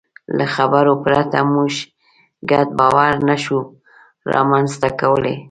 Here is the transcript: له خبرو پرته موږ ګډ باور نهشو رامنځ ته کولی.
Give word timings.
له 0.37 0.45
خبرو 0.55 0.93
پرته 1.03 1.39
موږ 1.53 1.73
ګډ 2.51 2.67
باور 2.79 3.11
نهشو 3.27 3.59
رامنځ 4.33 4.71
ته 4.81 4.89
کولی. 4.99 5.35